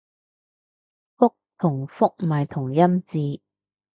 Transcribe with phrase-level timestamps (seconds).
[1.17, 3.19] 覆同復咪同音字